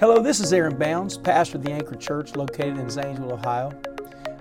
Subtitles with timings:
[0.00, 3.72] Hello, this is Aaron Bounds, pastor of the Anchor Church located in Zanesville, Ohio.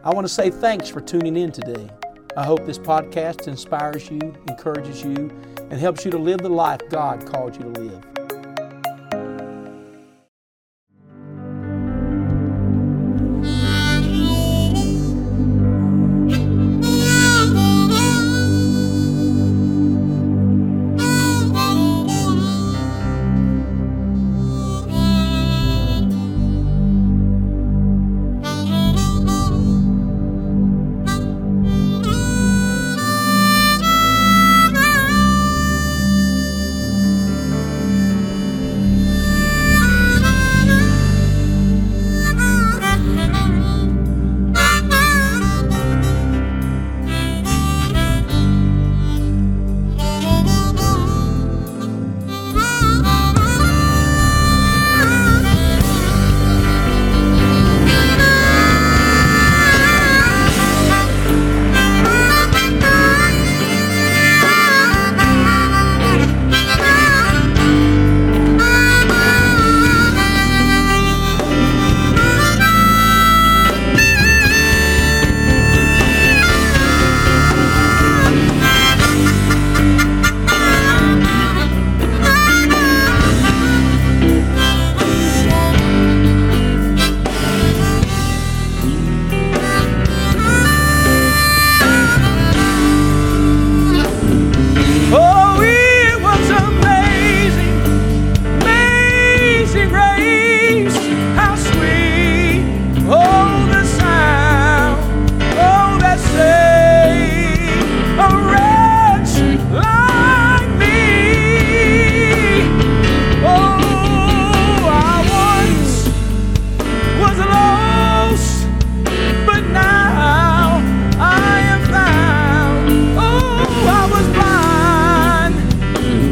[0.04, 1.90] I want to say thanks for tuning in today.
[2.38, 6.82] I hope this podcast inspires you, encourages you, and helps you to live the life
[6.92, 8.17] God called you to live.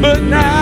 [0.06, 0.55] but now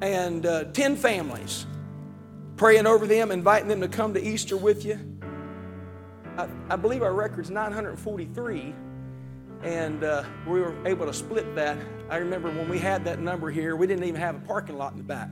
[0.01, 1.65] and uh, 10 families
[2.57, 4.99] praying over them, inviting them to come to Easter with you.
[6.37, 8.75] I, I believe our record's 943
[9.63, 11.77] and uh, we were able to split that.
[12.09, 14.91] I remember when we had that number here, we didn't even have a parking lot
[14.91, 15.29] in the back.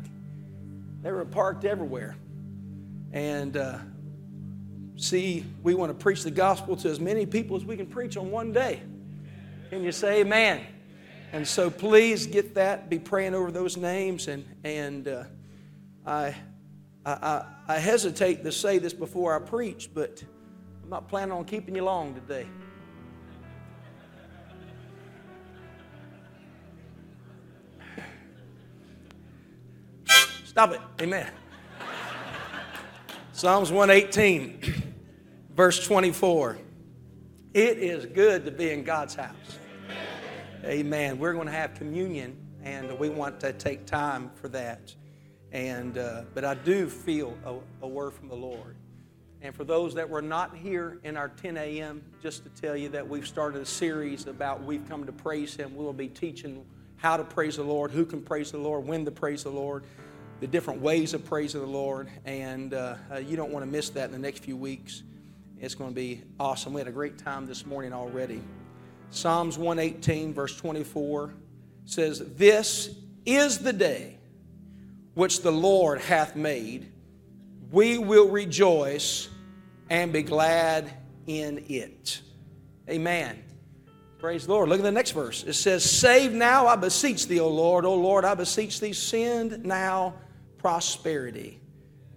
[1.01, 2.15] They were parked everywhere.
[3.11, 3.79] And uh,
[4.95, 8.15] see, we want to preach the gospel to as many people as we can preach
[8.15, 8.81] on one day.
[9.69, 10.61] Can you say amen?
[11.33, 12.89] And so please get that.
[12.89, 14.27] Be praying over those names.
[14.27, 15.23] And, and uh,
[16.05, 16.35] I,
[17.05, 20.23] I, I hesitate to say this before I preach, but
[20.83, 22.47] I'm not planning on keeping you long today.
[30.51, 30.81] Stop it.
[30.99, 31.29] Amen.
[33.31, 34.93] Psalms 118,
[35.55, 36.57] verse 24.
[37.53, 39.59] It is good to be in God's house.
[40.65, 41.19] Amen.
[41.19, 44.93] We're going to have communion, and we want to take time for that.
[45.53, 48.75] And uh, but I do feel a, a word from the Lord.
[49.41, 52.89] And for those that were not here in our 10 a.m., just to tell you
[52.89, 55.77] that we've started a series about we've come to praise Him.
[55.77, 56.65] We'll be teaching
[56.97, 59.85] how to praise the Lord, who can praise the Lord, when to praise the Lord
[60.41, 62.09] the different ways of praising the Lord.
[62.25, 62.95] And uh,
[63.25, 65.03] you don't want to miss that in the next few weeks.
[65.59, 66.73] It's going to be awesome.
[66.73, 68.41] We had a great time this morning already.
[69.11, 71.35] Psalms 118, verse 24
[71.85, 72.89] says, This
[73.23, 74.17] is the day
[75.13, 76.91] which the Lord hath made.
[77.71, 79.29] We will rejoice
[79.91, 80.91] and be glad
[81.27, 82.19] in it.
[82.89, 83.43] Amen.
[84.17, 84.69] Praise the Lord.
[84.69, 85.43] Look at the next verse.
[85.43, 87.85] It says, Save now, I beseech thee, O Lord.
[87.85, 90.15] O Lord, I beseech thee, send now
[90.61, 91.59] prosperity.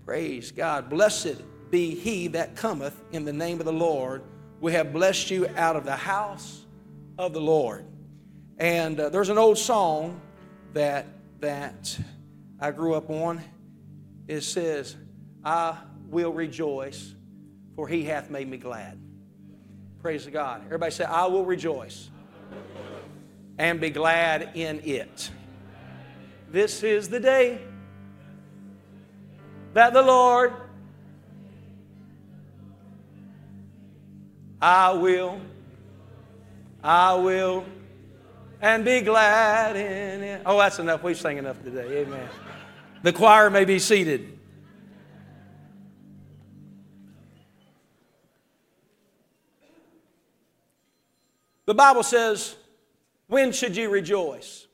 [0.04, 0.90] Praise God.
[0.90, 1.36] Blessed
[1.70, 4.22] be he that cometh in the name of the Lord.
[4.60, 6.66] We have blessed you out of the house
[7.18, 7.86] of the Lord.
[8.58, 10.20] And uh, there's an old song
[10.74, 11.06] that
[11.40, 11.98] that
[12.60, 13.42] I grew up on.
[14.28, 14.94] It says,
[15.42, 17.14] "I will rejoice,
[17.74, 19.00] for He hath made me glad."
[20.00, 20.62] Praise God.
[20.66, 22.10] Everybody say, "I will rejoice
[23.58, 25.30] and be glad in it."
[26.50, 27.58] This is the day
[29.74, 30.52] that the Lord,
[34.62, 35.40] I will,
[36.82, 37.66] I will,
[38.62, 40.42] and be glad in it.
[40.46, 41.02] Oh, that's enough.
[41.02, 42.02] We've sang enough today.
[42.02, 42.28] Amen.
[43.02, 44.38] The choir may be seated.
[51.66, 52.54] The Bible says,
[53.26, 54.66] When should you rejoice?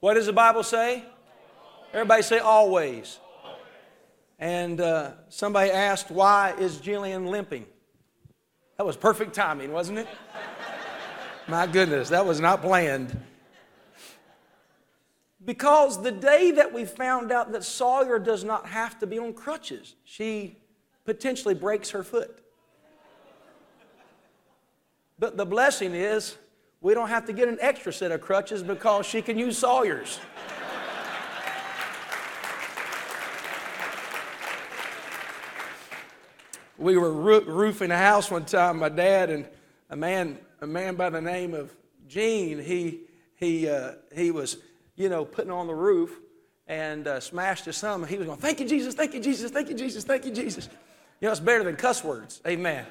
[0.00, 1.04] What does the Bible say?
[1.92, 3.18] Everybody say always.
[4.38, 7.66] And uh, somebody asked, Why is Jillian limping?
[8.78, 10.08] That was perfect timing, wasn't it?
[11.48, 13.16] My goodness, that was not planned.
[15.44, 19.34] Because the day that we found out that Sawyer does not have to be on
[19.34, 20.56] crutches, she
[21.04, 22.38] potentially breaks her foot.
[25.18, 26.36] But the blessing is
[26.80, 30.18] we don't have to get an extra set of crutches because she can use Sawyer's.
[36.82, 39.48] we were roofing a house one time, my dad and
[39.88, 41.74] a man, a man by the name of
[42.08, 43.02] Gene, he,
[43.36, 44.58] he, uh, he was,
[44.96, 46.18] you know, putting on the roof
[46.66, 48.04] and uh, smashed his thumb.
[48.04, 50.68] He was going, thank you, Jesus, thank you, Jesus, thank you, Jesus, thank you, Jesus.
[51.20, 52.40] You know, it's better than cuss words.
[52.46, 52.84] Amen.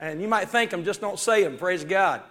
[0.00, 1.56] And you might think them, just don't say them.
[1.56, 2.22] Praise God.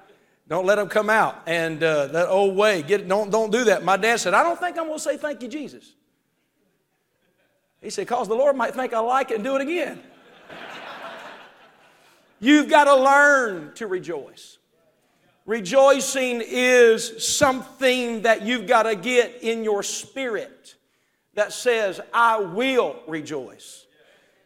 [0.47, 1.41] Don't let them come out.
[1.47, 3.83] And uh, that old way, get, don't, don't do that.
[3.83, 5.93] My dad said, I don't think I'm going to say thank you, Jesus.
[7.81, 10.01] He said, because the Lord might think I like it and do it again.
[12.39, 14.57] You've got to learn to rejoice.
[15.45, 20.75] Rejoicing is something that you've got to get in your spirit
[21.35, 23.85] that says, I will rejoice.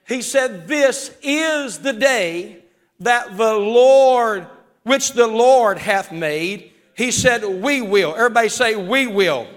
[0.08, 2.63] He said, This is the day
[3.00, 4.48] that the Lord,
[4.84, 6.74] which the Lord hath made.
[6.96, 8.15] He said, We will.
[8.15, 9.48] Everybody say, We will.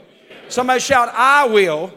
[0.48, 1.92] Somebody shout, I will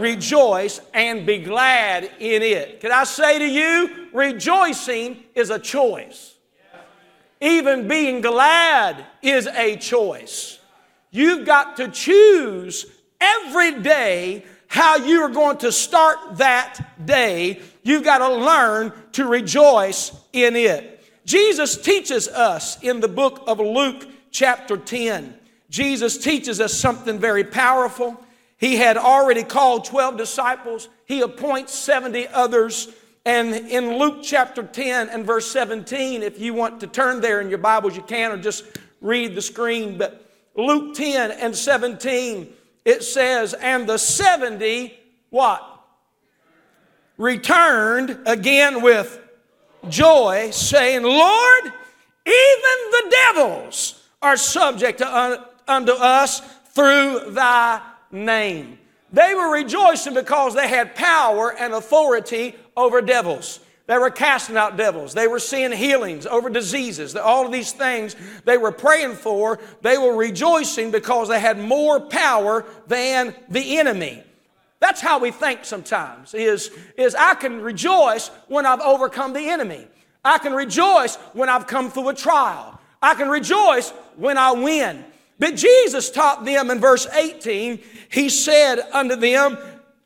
[0.00, 2.80] rejoice and be glad in it.
[2.80, 6.34] Can I say to you, rejoicing is a choice.
[7.40, 10.58] Even being glad is a choice.
[11.10, 12.86] You've got to choose
[13.20, 17.60] every day how you are going to start that day.
[17.82, 21.04] You've got to learn to rejoice in it.
[21.24, 25.34] Jesus teaches us in the book of Luke, chapter 10.
[25.68, 28.22] Jesus teaches us something very powerful.
[28.58, 32.88] He had already called 12 disciples, he appoints 70 others.
[33.24, 37.48] And in Luke chapter 10 and verse 17, if you want to turn there in
[37.48, 38.64] your Bibles, you can, or just
[39.00, 39.98] read the screen.
[39.98, 42.52] But Luke 10 and 17,
[42.84, 44.96] it says, And the 70,
[45.30, 45.64] what?
[47.18, 49.20] Returned again with
[49.88, 56.40] joy, saying, Lord, even the devils are subject un- uh, unto us
[56.74, 58.78] through thy name.
[59.12, 63.60] They were rejoicing because they had power and authority over devils.
[63.86, 65.14] They were casting out devils.
[65.14, 67.14] They were seeing healings over diseases.
[67.14, 72.00] All of these things they were praying for, they were rejoicing because they had more
[72.00, 74.24] power than the enemy.
[74.80, 79.86] That's how we think sometimes is, is I can rejoice when I've overcome the enemy.
[80.24, 82.78] I can rejoice when I've come through a trial.
[83.00, 85.04] I can rejoice when I win.
[85.38, 89.58] But Jesus taught them in verse 18, He said unto them,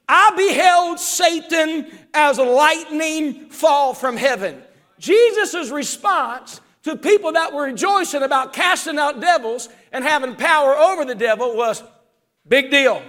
[0.09, 4.61] I beheld Satan as lightning fall from heaven.
[4.99, 11.05] Jesus' response to people that were rejoicing about casting out devils and having power over
[11.05, 11.83] the devil was
[12.49, 13.03] big deal.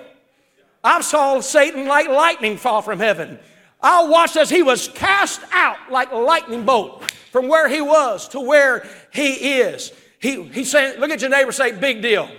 [0.83, 3.39] I saw Satan like lightning fall from heaven.
[3.81, 8.27] I watched as he was cast out like a lightning bolt from where he was
[8.29, 9.91] to where he is.
[10.21, 12.29] He, he's saying, look at your neighbor, say, big deal.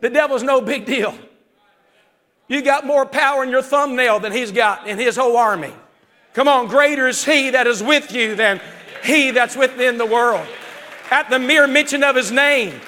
[0.00, 1.16] The devil's no big deal.
[2.48, 5.72] You got more power in your thumbnail than he's got in his whole army.
[6.34, 8.60] Come on, greater is he that is with you than
[9.04, 10.46] he that's within the world.
[11.10, 12.80] At the mere mention of his name,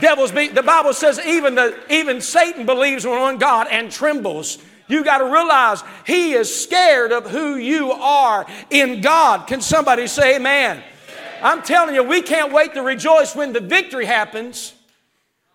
[0.00, 4.58] devils be, the Bible says even, the, even Satan believes one God and trembles.
[4.88, 9.46] You got to realize he is scared of who you are in God.
[9.46, 10.82] Can somebody say amen?
[11.42, 14.74] I'm telling you, we can't wait to rejoice when the victory happens,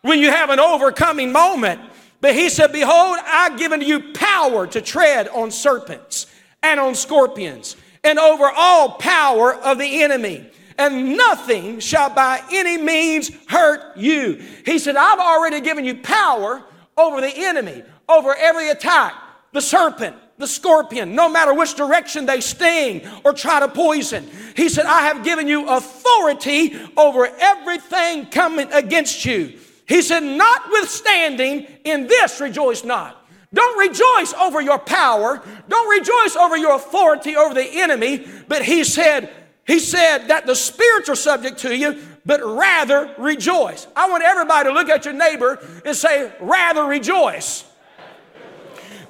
[0.01, 1.81] when you have an overcoming moment.
[2.21, 6.27] But he said, Behold, I've given you power to tread on serpents
[6.61, 10.50] and on scorpions and over all power of the enemy.
[10.77, 14.41] And nothing shall by any means hurt you.
[14.65, 16.63] He said, I've already given you power
[16.97, 19.13] over the enemy, over every attack,
[19.53, 24.29] the serpent, the scorpion, no matter which direction they sting or try to poison.
[24.57, 29.57] He said, I have given you authority over everything coming against you.
[29.88, 33.17] He said, Notwithstanding, in this rejoice not.
[33.53, 35.41] Don't rejoice over your power.
[35.67, 38.25] Don't rejoice over your authority over the enemy.
[38.48, 39.29] But he said,
[39.67, 43.88] he said that the spirits are subject to you, but rather rejoice.
[43.95, 47.65] I want everybody to look at your neighbor and say, rather rejoice.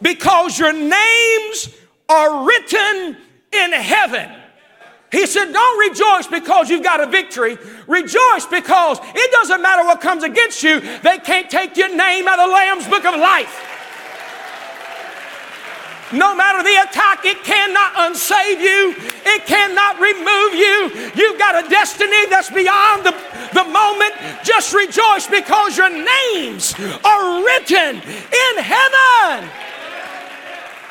[0.02, 1.70] Because your names
[2.10, 3.18] are written
[3.52, 4.30] in heaven.
[5.12, 7.58] He said, Don't rejoice because you've got a victory.
[7.88, 12.40] Rejoice because it doesn't matter what comes against you, they can't take your name out
[12.40, 13.68] of the Lamb's book of life.
[16.14, 18.96] No matter the attack, it cannot unsave you.
[19.26, 21.12] It cannot remove you.
[21.16, 23.16] You've got a destiny that's beyond the,
[23.54, 24.14] the moment.
[24.44, 29.50] Just rejoice because your names are written in heaven.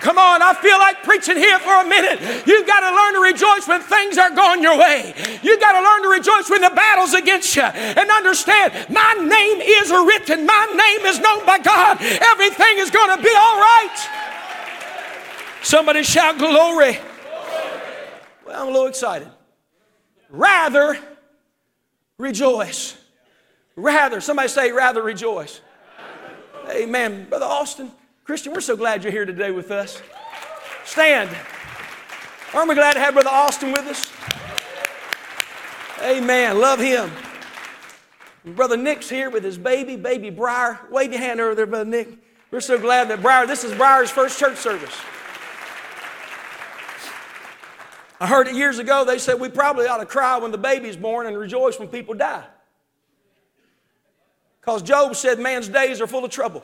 [0.01, 2.47] Come on, I feel like preaching here for a minute.
[2.47, 5.15] You've got to learn to rejoice when things are going your way.
[5.43, 9.61] You've got to learn to rejoice when the battle's against you and understand my name
[9.61, 11.99] is written, my name is known by God.
[12.01, 14.31] Everything is going to be all right.
[15.63, 16.99] Somebody shout glory.
[18.47, 19.29] Well, I'm a little excited.
[20.31, 20.99] Rather
[22.19, 22.97] rejoice.
[23.77, 25.61] Rather, somebody say, rather rejoice.
[26.71, 27.27] Amen.
[27.29, 27.91] Brother Austin,
[28.31, 30.01] Christian, we're so glad you're here today with us.
[30.85, 31.37] Stand.
[32.55, 34.09] Aren't we glad to have Brother Austin with us?
[36.01, 36.61] Amen.
[36.61, 37.11] Love him.
[38.55, 40.79] Brother Nick's here with his baby, baby Briar.
[40.93, 42.19] Wave your hand over there, Brother Nick.
[42.53, 44.97] We're so glad that Briar, this is Briar's first church service.
[48.21, 50.97] I heard it years ago, they said we probably ought to cry when the baby's
[50.97, 52.45] born and rejoice when people die.
[54.61, 56.63] Because Job said man's days are full of trouble.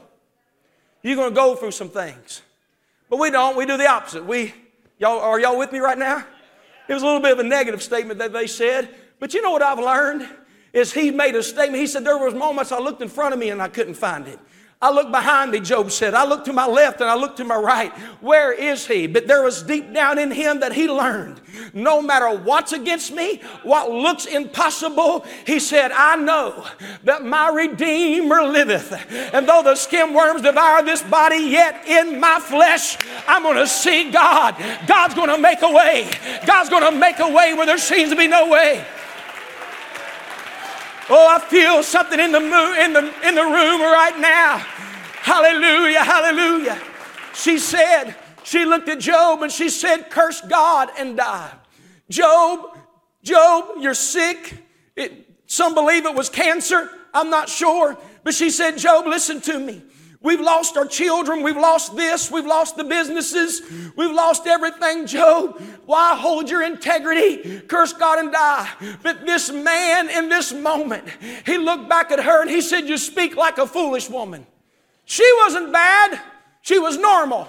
[1.07, 2.43] You're going to go through some things.
[3.09, 3.57] But we don't.
[3.57, 4.27] We do the opposite.
[4.27, 4.53] We,
[4.99, 6.27] y'all, are y'all with me right now?
[6.89, 8.93] It was a little bit of a negative statement that they said.
[9.21, 10.29] But you know what I've learned?
[10.73, 11.81] Is he made a statement.
[11.81, 14.27] He said, There was moments I looked in front of me and I couldn't find
[14.27, 14.41] it.
[14.81, 16.15] I looked behind me, Job said.
[16.15, 17.93] I looked to my left and I looked to my right.
[18.21, 19.07] Where is he?
[19.07, 21.41] But there was deep down in him that he learned
[21.73, 26.67] no matter what's against me, what looks impossible, he said, I know
[27.05, 28.93] that my Redeemer liveth.
[29.35, 33.67] And though the skin worms devour this body, yet in my flesh, I'm going to
[33.67, 34.57] see God.
[34.87, 36.11] God's going to make a way.
[36.47, 38.85] God's going to make a way where there seems to be no way.
[41.09, 44.59] Oh, I feel something in the, in the, in the room right now.
[44.59, 46.81] Hallelujah, hallelujah.
[47.35, 51.53] She said, she looked at Job and she said, Curse God and die.
[52.09, 52.79] Job,
[53.23, 54.65] Job, you're sick.
[54.97, 56.91] It, some believe it was cancer.
[57.15, 57.97] I'm not sure.
[58.25, 59.83] But she said, Job, listen to me.
[60.27, 61.45] We've lost our children.
[61.45, 62.33] We've lost this.
[62.33, 63.63] We've lost the businesses.
[63.95, 65.63] We've lost everything, Job.
[65.85, 67.61] Why hold your integrity?
[67.61, 68.69] Curse God and die.
[69.05, 71.05] But this man in this moment,
[71.47, 74.45] he looked back at her and he said, You speak like a foolish woman.
[75.05, 76.21] She wasn't bad,
[76.61, 77.47] she was normal.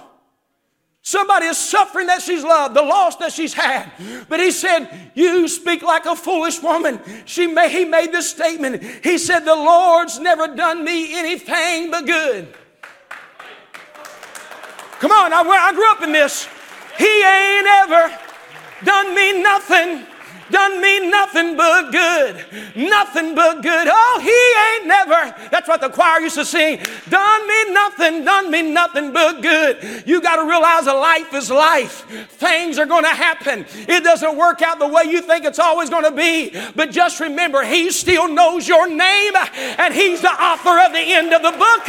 [1.02, 3.92] Somebody is suffering that she's loved, the loss that she's had.
[4.30, 7.00] But he said, You speak like a foolish woman.
[7.26, 8.84] She may, he made this statement.
[9.04, 12.54] He said, The Lord's never done me anything but good.
[15.00, 16.48] Come on, I, I grew up in this.
[16.98, 18.18] He ain't ever
[18.84, 20.06] done me nothing
[20.52, 22.46] done me nothing but good.
[22.76, 23.88] Nothing but good.
[23.90, 26.80] Oh, he ain't never, that's what the choir used to sing.
[27.10, 30.04] Done me nothing, done me nothing but good.
[30.06, 32.06] You got to realize that life is life.
[32.30, 33.66] Things are going to happen.
[33.88, 36.54] It doesn't work out the way you think it's always going to be.
[36.76, 41.34] But just remember, he still knows your name and he's the author of the end
[41.34, 41.84] of the book.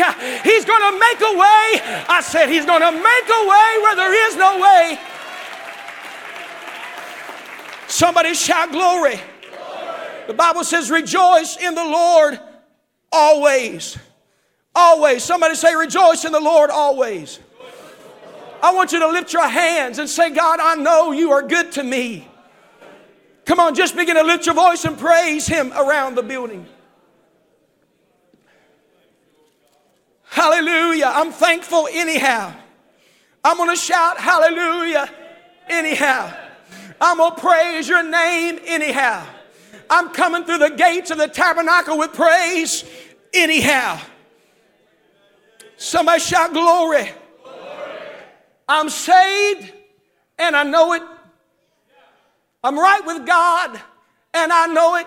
[0.44, 2.04] He's going to make a way.
[2.08, 4.98] I said, he's going to make a way where there is no way.
[7.98, 9.16] Somebody shout glory.
[9.16, 10.26] glory.
[10.28, 12.38] The Bible says, rejoice in the Lord
[13.10, 13.98] always.
[14.72, 15.24] Always.
[15.24, 17.40] Somebody say, rejoice in the Lord always.
[18.62, 21.72] I want you to lift your hands and say, God, I know you are good
[21.72, 22.28] to me.
[23.44, 26.68] Come on, just begin to lift your voice and praise Him around the building.
[30.22, 31.10] Hallelujah.
[31.12, 32.54] I'm thankful anyhow.
[33.42, 35.10] I'm going to shout hallelujah
[35.68, 36.32] anyhow.
[37.00, 39.26] I'm going to praise your name anyhow.
[39.90, 42.84] I'm coming through the gates of the tabernacle with praise
[43.32, 44.00] anyhow.
[45.76, 47.10] Somebody shout glory.
[47.42, 47.62] glory.
[48.68, 49.72] I'm saved
[50.38, 51.02] and I know it.
[52.62, 53.80] I'm right with God
[54.34, 55.06] and I know it.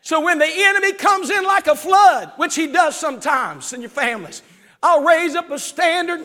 [0.00, 3.90] So when the enemy comes in like a flood, which he does sometimes in your
[3.90, 4.42] families,
[4.82, 6.24] I'll raise up a standard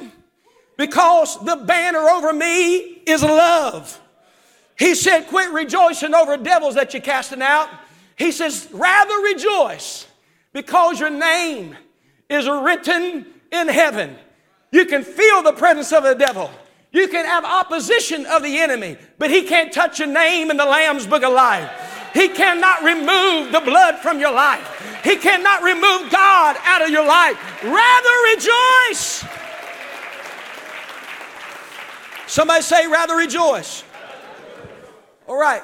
[0.77, 3.99] because the banner over me is love.
[4.77, 7.69] He said, Quit rejoicing over devils that you're casting out.
[8.15, 10.07] He says, Rather rejoice
[10.53, 11.75] because your name
[12.29, 14.15] is written in heaven.
[14.71, 16.49] You can feel the presence of the devil.
[16.91, 20.65] You can have opposition of the enemy, but he can't touch your name in the
[20.65, 21.69] Lamb's book of life.
[22.13, 24.99] He cannot remove the blood from your life.
[25.03, 27.63] He cannot remove God out of your life.
[27.63, 29.25] Rather rejoice.
[32.27, 33.83] Somebody say, rather rejoice.
[35.31, 35.63] All right.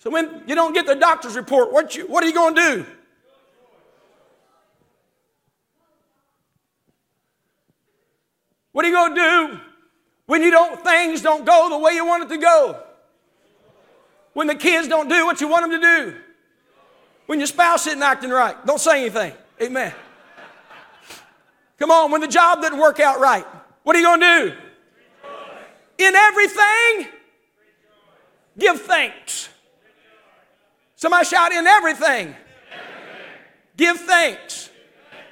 [0.00, 2.60] So when you don't get the doctor's report, what, you, what are you going to
[2.60, 2.86] do?
[8.72, 9.60] What are you going to do
[10.26, 12.82] when you don't things don't go the way you want it to go?
[14.32, 16.16] When the kids don't do what you want them to do?
[17.26, 18.56] When your spouse isn't acting right?
[18.66, 19.34] Don't say anything.
[19.62, 19.94] Amen.
[21.78, 23.46] Come on, when the job didn't work out right,
[23.84, 26.04] what are you going to do?
[26.04, 27.15] In everything,
[28.58, 29.48] Give thanks.
[30.96, 32.34] Somebody shout in everything.
[33.76, 34.70] Give thanks.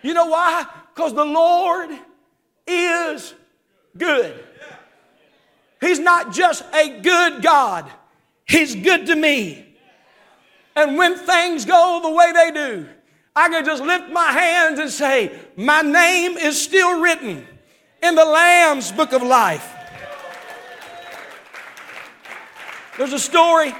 [0.03, 0.67] You know why?
[0.95, 1.91] Because the Lord
[2.67, 3.35] is
[3.97, 4.45] good.
[5.81, 7.91] He's not just a good God,
[8.47, 9.67] He's good to me.
[10.77, 12.89] And when things go the way they do,
[13.35, 17.47] I can just lift my hands and say, My name is still written
[18.03, 19.74] in the Lamb's book of life.
[22.97, 23.75] There's a story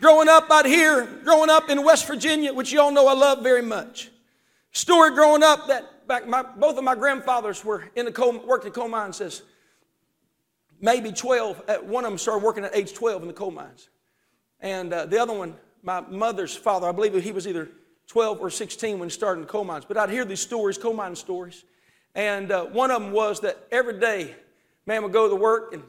[0.00, 3.44] growing up out here, growing up in West Virginia, which you all know I love
[3.44, 4.10] very much.
[4.72, 8.64] Story growing up that back my, both of my grandfathers were in the coal, worked
[8.64, 9.42] in coal mines says
[10.80, 11.62] maybe 12.
[11.68, 13.90] Uh, one of them started working at age 12 in the coal mines.
[14.58, 17.68] And uh, the other one, my mother's father, I believe he was either
[18.08, 19.84] 12 or 16 when he started in the coal mines.
[19.84, 21.64] But I'd hear these stories, coal mine stories.
[22.16, 24.34] And uh, one of them was that every day,
[24.84, 25.84] man would go to work and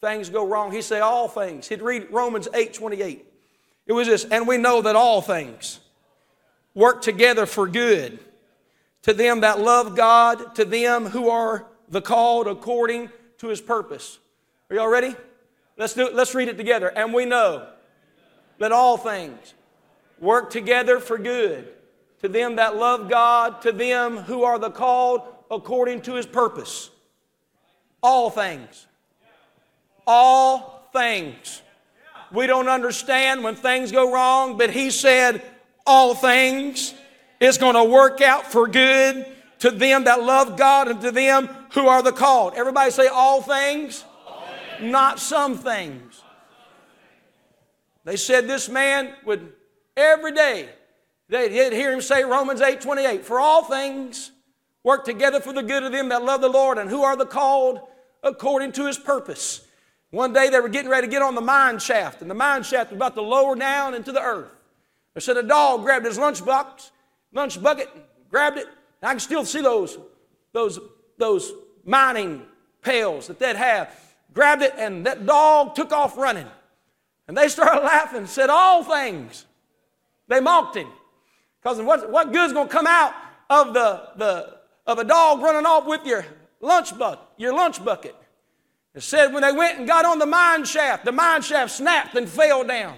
[0.00, 1.68] things go wrong, he'd say all things.
[1.68, 3.24] He'd read Romans 8 28.
[3.86, 5.80] It was this, and we know that all things
[6.74, 8.18] work together for good
[9.02, 14.18] to them that love God, to them who are the called according to his purpose.
[14.70, 15.14] Are y'all ready?
[15.76, 16.14] Let's do it.
[16.14, 16.88] Let's read it together.
[16.88, 17.68] And we know
[18.58, 19.54] that all things
[20.18, 21.68] work together for good
[22.22, 26.88] to them that love God, to them who are the called according to his purpose.
[28.02, 28.86] All things
[30.06, 31.62] all things.
[32.32, 35.42] We don't understand when things go wrong, but he said,
[35.86, 36.94] all things
[37.40, 39.26] is going to work out for good
[39.60, 42.54] to them that love God and to them who are the called.
[42.54, 44.04] Everybody say, all things,
[44.80, 46.22] not some things.
[48.04, 49.52] They said this man would
[49.96, 50.68] every day,
[51.28, 54.30] they'd hear him say Romans 8 28, for all things
[54.82, 57.26] work together for the good of them that love the Lord and who are the
[57.26, 57.80] called
[58.22, 59.66] according to his purpose.
[60.14, 62.62] One day they were getting ready to get on the mine shaft, and the mine
[62.62, 64.52] shaft was about to lower down into the earth.
[65.12, 66.92] They said a dog grabbed his lunch box,
[67.32, 67.88] lunch bucket,
[68.30, 68.68] grabbed it,
[69.02, 69.98] I can still see those,
[70.52, 70.78] those,
[71.18, 71.52] those
[71.84, 72.42] mining
[72.80, 73.94] pails that they'd have,
[74.32, 76.46] grabbed it, and that dog took off running.
[77.28, 79.44] And they started laughing, said, All things.
[80.28, 80.88] They mocked him.
[81.60, 83.14] Because what, what good's going to come out
[83.50, 86.24] of, the, the, of a dog running off with your
[86.60, 88.14] lunch, bucket, your lunch bucket?
[88.94, 92.14] It said when they went and got on the mine shaft, the mine shaft snapped
[92.14, 92.96] and fell down.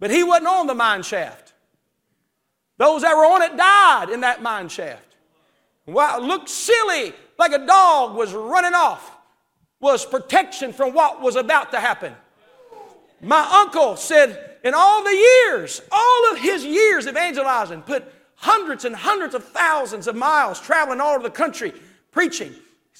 [0.00, 1.52] But he wasn't on the mine shaft.
[2.78, 5.16] Those that were on it died in that mine shaft.
[5.84, 9.16] What looked silly, like a dog was running off,
[9.80, 12.14] was protection from what was about to happen.
[13.20, 18.96] My uncle said, in all the years, all of his years evangelizing, put hundreds and
[18.96, 21.72] hundreds of thousands of miles traveling all over the country
[22.10, 22.54] preaching.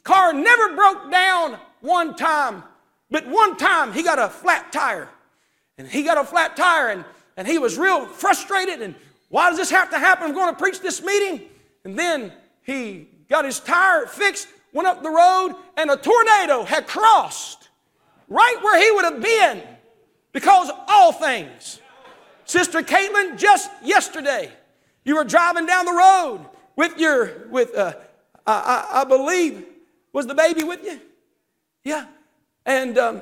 [0.07, 2.63] Car never broke down one time,
[3.11, 5.09] but one time he got a flat tire.
[5.79, 7.05] And he got a flat tire and,
[7.37, 8.83] and he was real frustrated.
[8.83, 8.95] And
[9.31, 10.29] why does this have to happen?
[10.29, 11.49] I'm going to preach this meeting.
[11.83, 16.87] And then he got his tire fixed, went up the road, and a tornado had
[16.87, 17.69] crossed
[18.29, 19.61] right where he would have been
[20.31, 21.81] because all things.
[22.45, 24.53] Sister Caitlin, just yesterday,
[25.05, 27.95] you were driving down the road with your, with, uh,
[28.47, 29.65] I, I, believe,
[30.17, 30.99] was the baby with you?
[31.85, 32.07] Yeah.
[32.65, 33.21] And um,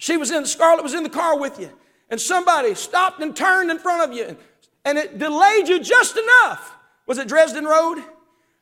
[0.00, 1.70] she was in, Scarlett was in the car with you.
[2.10, 4.24] And somebody stopped and turned in front of you.
[4.24, 4.36] And,
[4.84, 6.74] and it delayed you just enough.
[7.06, 8.02] Was it Dresden Road?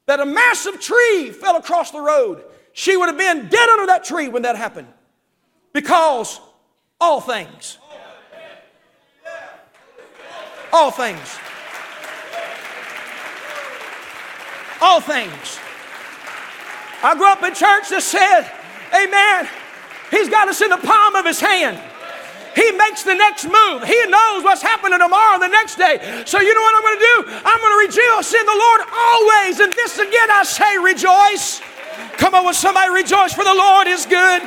[0.04, 2.44] That a massive tree fell across the road.
[2.74, 4.88] She would have been dead under that tree when that happened.
[5.72, 6.42] Because
[7.00, 7.78] all things.
[10.70, 11.38] All things.
[14.82, 15.58] All things.
[17.02, 18.46] I grew up in church that said,
[18.94, 19.48] Amen.
[20.10, 21.80] He's got us in the palm of his hand.
[22.54, 23.82] He makes the next move.
[23.82, 25.98] He knows what's happening tomorrow the next day.
[26.24, 27.16] So, you know what I'm going to do?
[27.42, 29.58] I'm going to rejoice in the Lord always.
[29.58, 31.60] And this again, I say, rejoice.
[32.14, 34.42] Come on, with somebody rejoice, for the Lord is good.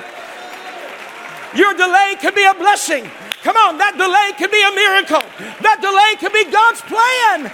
[1.55, 3.09] Your delay could be a blessing.
[3.43, 5.23] Come on, that delay could be a miracle.
[5.59, 7.51] That delay could be God's plan.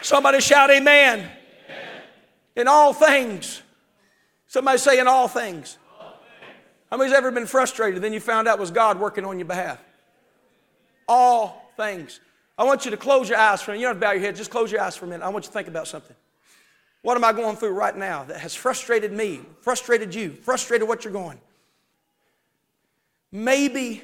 [0.00, 1.39] Somebody shout, Amen.
[2.60, 3.62] In all things.
[4.46, 5.78] Somebody say, In all things.
[6.90, 8.02] How many's ever been frustrated?
[8.02, 9.80] Then you found out was God working on your behalf.
[11.08, 12.20] All things.
[12.58, 13.80] I want you to close your eyes for a minute.
[13.80, 15.24] You don't have to bow your head, just close your eyes for a minute.
[15.24, 16.16] I want you to think about something.
[17.02, 21.04] What am I going through right now that has frustrated me, frustrated you, frustrated what
[21.04, 21.40] you're going?
[23.32, 24.02] Maybe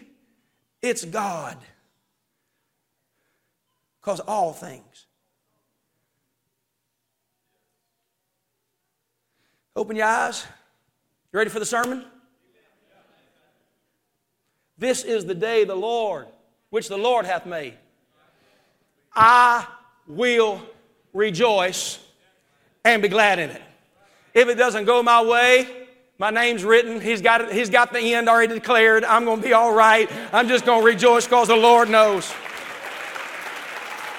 [0.80, 1.58] it's God.
[4.00, 5.05] Because all things.
[9.76, 10.46] Open your eyes.
[11.32, 12.02] You ready for the sermon?
[14.78, 16.26] This is the day the Lord,
[16.70, 17.74] which the Lord hath made.
[19.14, 19.66] I
[20.08, 20.62] will
[21.12, 21.98] rejoice
[22.84, 23.62] and be glad in it.
[24.32, 27.00] If it doesn't go my way, my name's written.
[27.00, 29.04] He's got, it, he's got the end already declared.
[29.04, 30.10] I'm going to be all right.
[30.32, 32.32] I'm just going to rejoice because the Lord knows.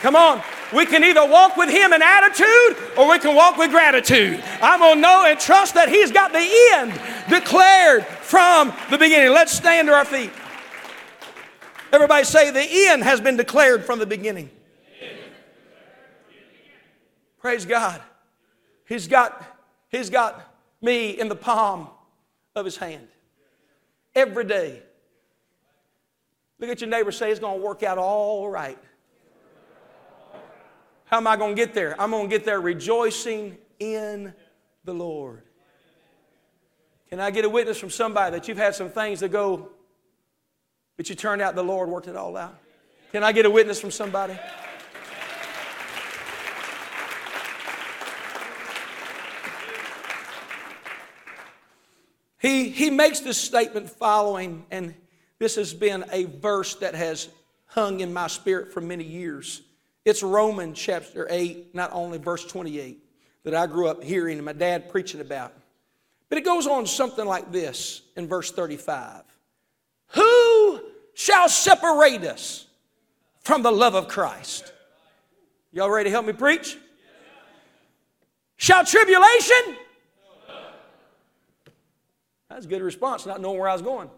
[0.02, 0.44] Come on.
[0.74, 4.44] We can either walk with Him in attitude or we can walk with gratitude.
[4.62, 7.00] I'm going to know and trust that He's got the end
[7.30, 9.34] declared from the beginning.
[9.34, 10.32] Let's stand to our feet.
[11.92, 14.50] Everybody say, the end has been declared from the beginning.
[17.40, 18.02] Praise God.
[18.86, 19.44] He's got,
[19.90, 21.88] he's got me in the palm
[22.56, 23.08] of his hand
[24.16, 24.82] every day.
[26.60, 28.78] Look at your neighbor say it's going to work out all right.
[31.08, 32.00] How am I going to get there?
[32.00, 34.34] I'm going to get there rejoicing in
[34.84, 35.42] the Lord.
[37.10, 39.72] Can I get a witness from somebody that you've had some things that go
[40.98, 42.58] but you turned out the Lord worked it all out.
[43.12, 44.38] Can I get a witness from somebody?
[52.40, 54.96] He, he makes this statement following, and
[55.38, 57.30] this has been a verse that has
[57.68, 59.62] hung in my spirit for many years.
[60.08, 62.98] It's Romans chapter 8, not only verse 28,
[63.44, 65.52] that I grew up hearing and my dad preaching about.
[66.30, 69.24] But it goes on something like this in verse 35.
[70.12, 70.82] Who
[71.14, 72.68] shall separate us
[73.42, 74.72] from the love of Christ?
[75.74, 76.78] Y'all ready to help me preach?
[78.56, 79.76] Shall tribulation?
[82.50, 84.10] That's a good response, not knowing where I was going.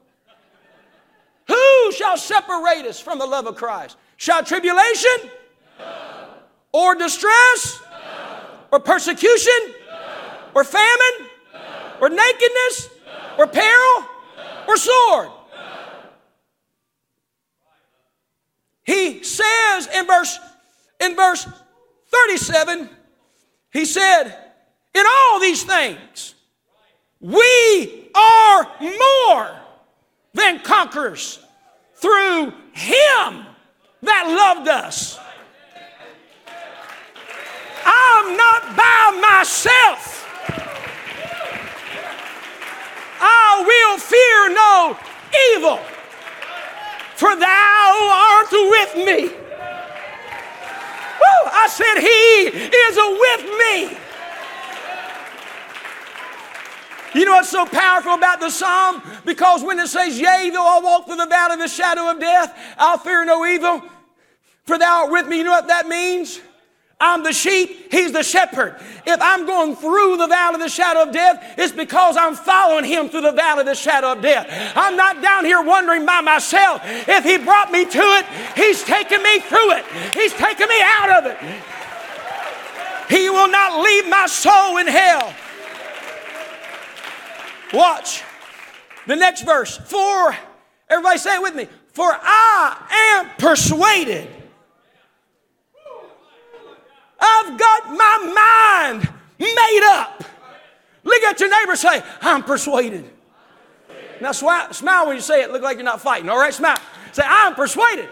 [1.48, 3.98] Who shall separate us from the love of Christ?
[4.18, 5.32] Shall tribulation?
[6.72, 7.82] Or distress?
[8.72, 9.74] Or persecution?
[10.54, 11.30] Or famine?
[12.02, 12.90] Or nakedness?
[13.38, 14.06] Or peril?
[14.68, 15.30] Or sword?
[18.84, 20.40] He says in verse,
[21.00, 21.48] in verse
[22.08, 22.90] 37,
[23.72, 24.36] he said,
[24.96, 26.34] In all these things,
[27.20, 29.52] we are more
[30.34, 31.40] than conquerors
[31.96, 33.46] through Him
[34.02, 35.20] that loved us.
[38.20, 40.28] I'm not by myself.
[43.22, 44.98] I will fear no
[45.56, 45.78] evil,
[47.16, 49.28] for thou art with me.
[51.20, 53.98] Woo, I said, He is with me.
[57.14, 59.02] You know what's so powerful about the psalm?
[59.26, 62.20] Because when it says, Yea, though I walk through the valley of the shadow of
[62.20, 63.82] death, I'll fear no evil,
[64.66, 65.38] for thou art with me.
[65.38, 66.42] You know what that means?
[67.02, 68.76] I'm the sheep, he's the shepherd.
[69.06, 72.84] If I'm going through the valley of the shadow of death, it's because I'm following
[72.84, 74.74] him through the valley of the shadow of death.
[74.76, 76.82] I'm not down here wondering by myself.
[76.84, 78.26] If he brought me to it,
[78.58, 81.38] he's taking me through it, he's taking me out of it.
[83.10, 85.34] He will not leave my soul in hell.
[87.74, 88.24] Watch
[89.08, 89.78] the next verse.
[89.78, 90.36] For,
[90.90, 91.68] everybody say it with me.
[91.94, 92.76] For I
[93.16, 94.28] am persuaded.
[97.20, 100.24] I've got my mind made up.
[101.04, 103.10] Look at your neighbor say, I'm persuaded.
[104.22, 105.52] Now smile when you say it.
[105.52, 106.30] Look like you're not fighting.
[106.30, 106.78] All right, smile.
[107.12, 108.10] Say, I'm persuaded.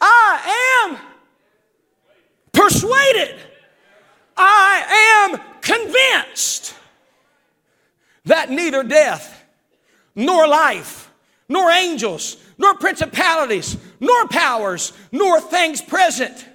[0.00, 0.98] I am
[2.52, 3.36] persuaded.
[4.36, 6.74] I am convinced
[8.24, 9.44] that neither death,
[10.14, 11.10] nor life,
[11.48, 16.46] nor angels, nor principalities, nor powers, nor things present,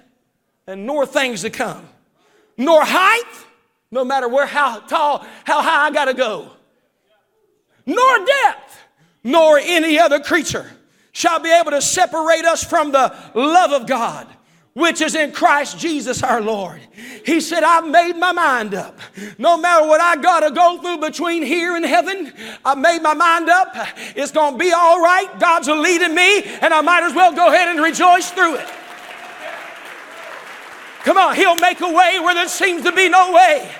[0.66, 1.88] and nor things to come,
[2.56, 3.46] nor height,
[3.90, 6.50] no matter where how tall, how high I gotta go,
[7.86, 8.78] nor depth,
[9.24, 10.70] nor any other creature
[11.12, 14.26] shall be able to separate us from the love of God
[14.74, 16.80] which is in Christ Jesus our Lord.
[17.26, 18.98] He said, I've made my mind up.
[19.36, 22.32] No matter what I got to go through between here and heaven,
[22.64, 23.74] I've made my mind up.
[24.14, 25.28] It's going to be all right.
[25.40, 28.68] God's leading me, and I might as well go ahead and rejoice through it.
[31.00, 33.70] Come on, He'll make a way where there seems to be no way.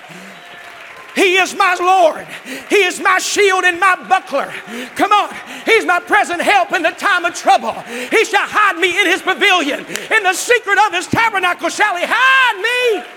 [1.15, 2.27] He is my Lord.
[2.69, 4.53] He is my shield and my buckler.
[4.95, 5.35] Come on.
[5.67, 7.73] He's my present help in the time of trouble.
[7.73, 9.81] He shall hide me in his pavilion.
[9.81, 13.11] In the secret of his tabernacle shall he hide me.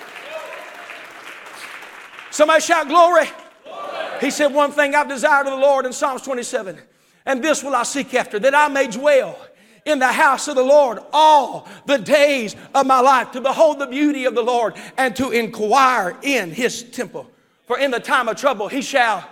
[2.32, 3.25] Somebody shout glory.
[3.63, 4.19] glory.
[4.19, 6.79] He said, One thing I've desired of the Lord in Psalms 27,
[7.25, 9.38] and this will I seek after, that I may dwell
[9.86, 13.88] in the house of the Lord all the days of my life, to behold the
[13.88, 17.29] beauty of the Lord and to inquire in his temple.
[17.65, 19.28] For in the time of trouble he shall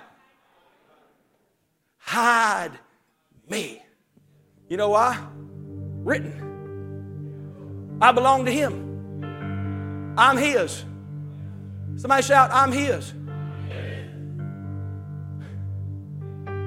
[1.97, 2.71] hide
[3.49, 3.81] me.
[4.69, 5.21] You know why?
[6.03, 7.97] Written.
[8.01, 10.15] I belong to him.
[10.17, 10.83] I'm his.
[11.97, 13.13] Somebody shout, I'm his.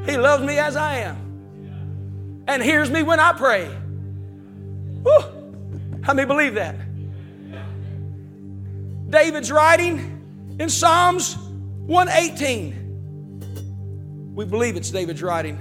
[0.06, 3.68] He loves me as I am and hears me when I pray.
[5.02, 6.00] Woo!
[6.02, 6.76] How many believe that?
[9.10, 11.36] David's writing in Psalms
[11.86, 14.32] 118.
[14.34, 15.58] We believe it's David's writing.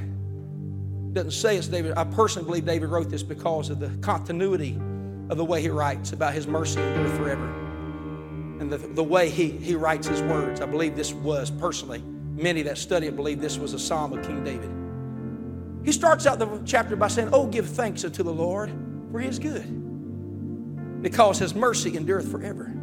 [1.11, 1.97] Doesn't say it's David.
[1.97, 4.79] I personally believe David wrote this because of the continuity
[5.29, 7.45] of the way he writes about his mercy endure forever.
[8.59, 10.61] And the, the way he, he writes his words.
[10.61, 14.25] I believe this was personally, many that study it believe this was a psalm of
[14.25, 14.69] King David.
[15.85, 18.71] He starts out the chapter by saying, Oh, give thanks unto the Lord,
[19.11, 22.73] for he is good, because his mercy endureth forever.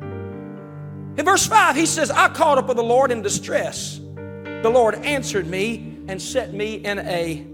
[1.16, 3.98] In verse 5, he says, I called upon the Lord in distress.
[3.98, 7.46] The Lord answered me and set me in a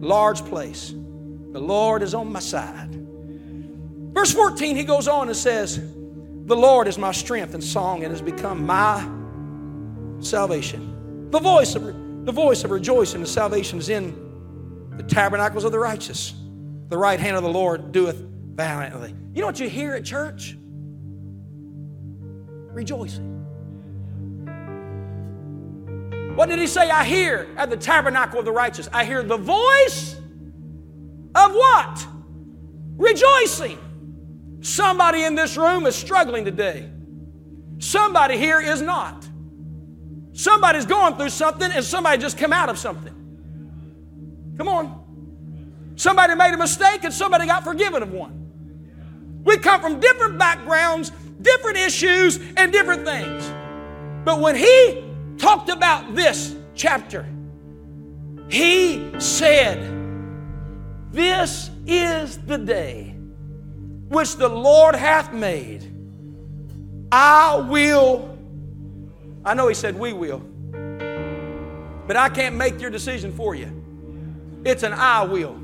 [0.00, 0.90] large place.
[0.90, 2.94] The Lord is on my side.
[4.12, 8.12] Verse 14, he goes on and says, The Lord is my strength and song and
[8.12, 9.08] has become my
[10.20, 11.30] salvation.
[11.30, 11.84] The voice of,
[12.26, 16.34] the voice of rejoicing and salvation is in the tabernacles of the righteous.
[16.88, 19.14] The right hand of the Lord doeth valiantly.
[19.32, 20.56] You know what you hear at church?
[22.72, 23.36] Rejoicing.
[26.36, 26.90] What did he say?
[26.90, 28.88] I hear at the tabernacle of the righteous.
[28.92, 30.14] I hear the voice
[31.34, 32.06] of what?
[32.96, 33.78] Rejoicing.
[34.62, 36.90] Somebody in this room is struggling today.
[37.78, 39.26] Somebody here is not.
[40.32, 43.14] Somebody's going through something and somebody just come out of something.
[44.56, 45.92] Come on.
[45.96, 49.42] Somebody made a mistake and somebody got forgiven of one.
[49.44, 53.50] We come from different backgrounds, different issues and different things.
[54.24, 55.04] But when he
[55.38, 57.26] talked about this chapter,
[58.48, 59.78] he said,
[61.12, 63.16] This is the day
[64.08, 65.86] which the Lord hath made.
[67.12, 68.36] I will.
[69.44, 70.40] I know he said we will.
[72.06, 73.80] But I can't make your decision for you.
[74.64, 75.58] It's an I will.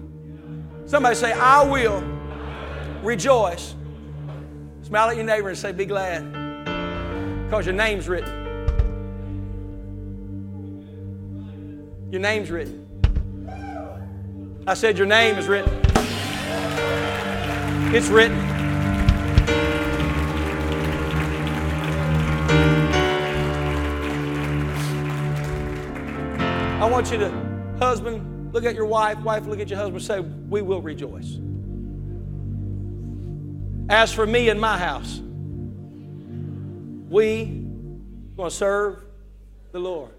[0.86, 2.00] Somebody say, I will
[3.02, 3.74] rejoice.
[4.86, 6.32] Smile at your neighbor and say, Be glad.
[7.46, 8.30] Because your name's written.
[12.12, 12.86] Your name's written.
[14.64, 15.74] I said, Your name is written.
[17.92, 18.38] It's written.
[26.80, 30.20] I want you to, husband, look at your wife, wife, look at your husband, say,
[30.20, 31.40] We will rejoice.
[33.88, 35.20] As for me and my house,
[37.08, 37.44] we
[38.36, 39.04] going to serve
[39.70, 40.10] the Lord.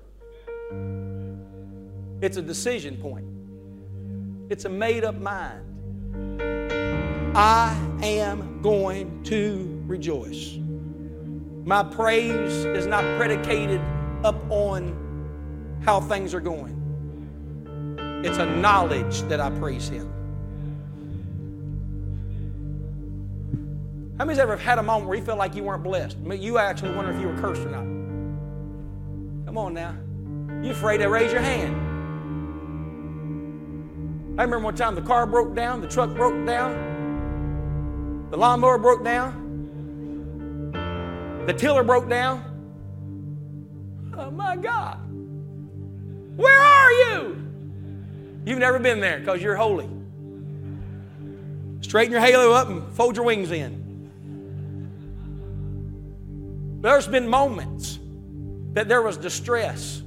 [2.22, 3.26] It's a decision point.
[4.50, 5.66] It's a made up mind.
[7.36, 10.58] I am going to rejoice.
[11.66, 13.82] My praise is not predicated
[14.24, 16.74] up on how things are going.
[18.24, 20.17] It's a knowledge that I praise Him.
[24.18, 26.18] How many's ever had a moment where you felt like you weren't blessed?
[26.18, 27.86] You actually wonder if you were cursed or not.
[29.46, 29.96] Come on now.
[30.64, 31.76] You afraid to raise your hand.
[34.40, 39.04] I remember one time the car broke down, the truck broke down, the lawnmower broke
[39.04, 40.72] down,
[41.46, 42.44] the tiller broke down.
[44.18, 45.00] Oh my God.
[46.38, 47.36] Where are you?
[48.46, 49.90] You've never been there because you're holy.
[51.82, 53.87] Straighten your halo up and fold your wings in.
[56.88, 58.00] There's been moments
[58.72, 60.04] that there was distress.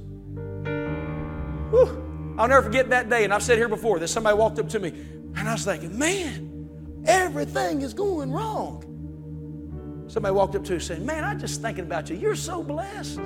[1.69, 2.33] Whew.
[2.39, 4.79] I'll never forget that day, and I've said here before that somebody walked up to
[4.79, 4.87] me,
[5.35, 10.05] and I was thinking, man, everything is going wrong.
[10.07, 12.15] Somebody walked up to me said, Man, I'm just thinking about you.
[12.15, 13.17] You're so blessed.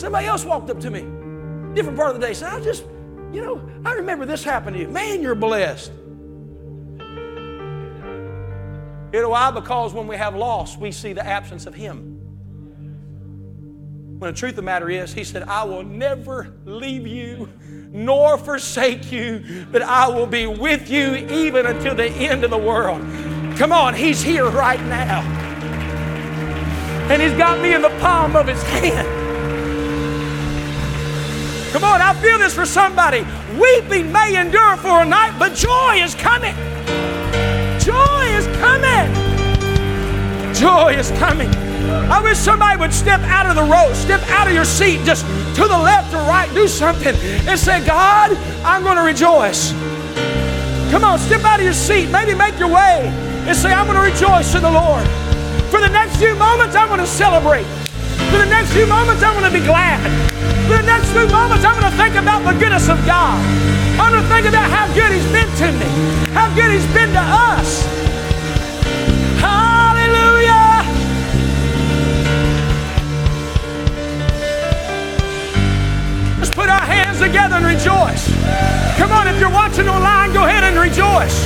[0.00, 1.00] Somebody else walked up to me,
[1.74, 2.84] different part of the day, said, I just,
[3.32, 4.88] you know, I remember this happened to you.
[4.88, 5.90] Man, you're blessed.
[9.14, 9.52] You know why?
[9.52, 12.18] Because when we have loss, we see the absence of Him.
[14.18, 17.48] When the truth of the matter is, He said, I will never leave you
[17.92, 22.58] nor forsake you, but I will be with you even until the end of the
[22.58, 23.02] world.
[23.56, 25.20] Come on, He's here right now.
[27.08, 29.06] And He's got me in the palm of His hand.
[31.72, 33.24] Come on, I feel this for somebody.
[33.60, 36.56] Weeping may endure for a night, but joy is coming.
[38.64, 39.12] Coming.
[40.54, 41.52] Joy is coming.
[42.08, 45.26] I wish somebody would step out of the road, step out of your seat, just
[45.56, 48.32] to the left or right, do something, and say, God,
[48.64, 49.72] I'm going to rejoice.
[50.90, 53.12] Come on, step out of your seat, maybe make your way,
[53.44, 55.04] and say, I'm going to rejoice in the Lord.
[55.68, 57.68] For the next few moments, I'm going to celebrate.
[58.32, 60.00] For the next few moments, I'm going to be glad.
[60.64, 63.36] For the next few moments, I'm going to think about the goodness of God.
[64.00, 65.90] I'm going to think about how good He's been to me,
[66.32, 67.63] how good He's been to us.
[77.74, 78.28] Rejoice.
[78.96, 81.44] Come on, if you're watching online, go ahead and rejoice.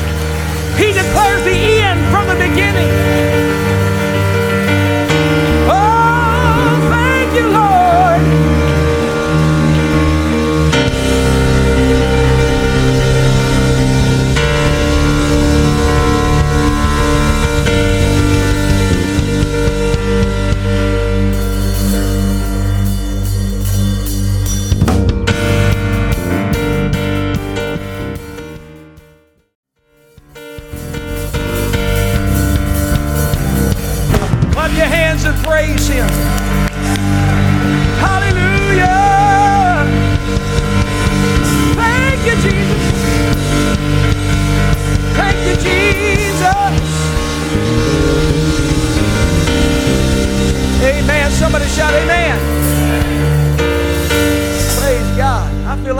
[0.76, 3.47] He declares the end from the beginning.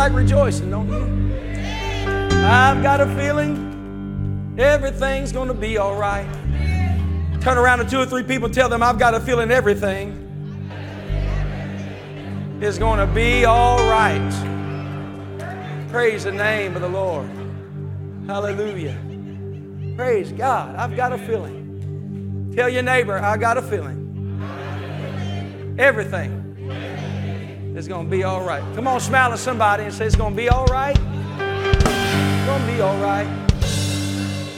[0.09, 1.28] Like rejoicing, don't you?
[2.46, 6.26] I've got a feeling everything's going to be all right.
[7.40, 10.24] Turn around to two or three people and tell them, I've got a feeling everything
[12.61, 14.18] is going to be all right.
[15.90, 17.30] Praise the name of the Lord.
[18.26, 18.98] Hallelujah.
[19.96, 20.74] Praise God.
[20.76, 22.52] I've got a feeling.
[22.56, 24.06] Tell your neighbor, I've got a feeling.
[25.78, 26.47] Everything
[27.79, 28.62] is going to be all right.
[28.74, 30.99] Come on, smile at somebody and say, It's going to be all right.
[30.99, 33.26] It's going to be all right.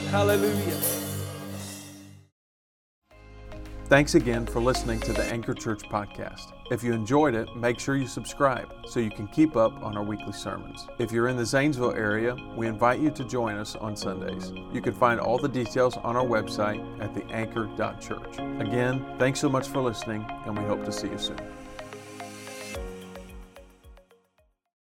[0.09, 0.77] Hallelujah.
[3.85, 6.53] Thanks again for listening to the Anchor Church podcast.
[6.71, 10.03] If you enjoyed it, make sure you subscribe so you can keep up on our
[10.03, 10.87] weekly sermons.
[10.97, 14.53] If you're in the Zanesville area, we invite you to join us on Sundays.
[14.71, 18.65] You can find all the details on our website at theanchor.church.
[18.65, 21.60] Again, thanks so much for listening, and we hope to see you soon.